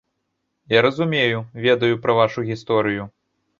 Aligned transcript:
Я 0.75 0.79
разумею, 0.85 1.39
ведаю 1.67 2.01
пра 2.07 2.17
вашу 2.23 2.47
гісторыю. 2.51 3.09